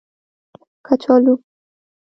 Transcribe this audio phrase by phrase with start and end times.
[0.55, 1.33] 🥔 کچالو